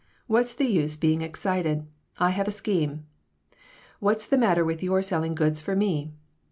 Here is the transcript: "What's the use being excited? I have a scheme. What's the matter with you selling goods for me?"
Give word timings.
"What's 0.25 0.55
the 0.55 0.65
use 0.65 0.97
being 0.97 1.21
excited? 1.21 1.85
I 2.17 2.31
have 2.31 2.47
a 2.47 2.51
scheme. 2.51 3.05
What's 3.99 4.25
the 4.25 4.35
matter 4.35 4.65
with 4.65 4.81
you 4.81 4.99
selling 5.03 5.35
goods 5.35 5.61
for 5.61 5.75
me?" 5.75 6.11